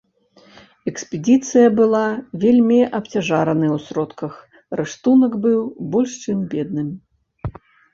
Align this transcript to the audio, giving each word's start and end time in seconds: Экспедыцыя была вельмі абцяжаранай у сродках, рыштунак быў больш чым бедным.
Экспедыцыя 0.91 1.67
была 1.81 2.01
вельмі 2.45 2.81
абцяжаранай 3.01 3.69
у 3.77 3.79
сродках, 3.87 4.33
рыштунак 4.83 5.41
быў 5.49 5.59
больш 5.97 6.11
чым 6.27 6.37
бедным. 6.57 6.95